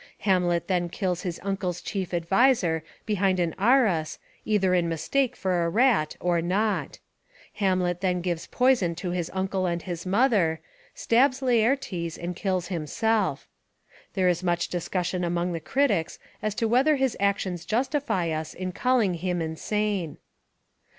[0.21, 5.63] Hamlet then kills his uncle's chief ad viser behind an arras either in mistake for
[5.63, 6.97] a rat, or not.
[7.57, 10.59] Hamlet then gives poison to his uncle and his mother,
[10.95, 13.47] stabs Laertes and kills himself.
[14.15, 18.71] There is much discussion among the critics as to whether his actions justify us in
[18.71, 20.17] calling him insane."